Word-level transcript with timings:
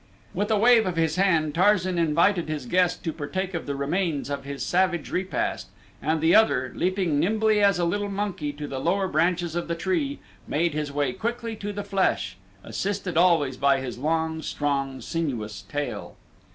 With 0.33 0.49
a 0.49 0.57
wave 0.57 0.87
of 0.87 0.95
his 0.95 1.17
hand 1.17 1.53
Tarzan 1.53 1.99
invited 1.99 2.49
his 2.49 2.65
guest 2.65 3.03
to 3.03 3.13
partake 3.13 3.53
of 3.53 3.67
the 3.67 3.75
remains 3.75 4.31
of 4.31 4.45
his 4.45 4.65
savage 4.65 5.11
repast, 5.11 5.67
and 6.01 6.19
the 6.21 6.33
other, 6.33 6.71
leaping 6.73 7.19
nimbly 7.19 7.61
as 7.63 7.77
a 7.77 7.85
little 7.85 8.09
monkey 8.09 8.51
to 8.53 8.67
the 8.67 8.79
lower 8.79 9.07
branches 9.07 9.53
of 9.55 9.67
the 9.67 9.75
tree, 9.75 10.17
made 10.47 10.73
his 10.73 10.91
way 10.91 11.13
quickly 11.13 11.55
to 11.57 11.71
the 11.71 11.83
flesh, 11.83 12.35
assisted 12.63 13.15
always 13.15 13.57
by 13.57 13.79
his 13.79 13.99
long, 13.99 14.41
strong 14.41 15.01
sinuous 15.01 15.61
tail. 15.69 16.17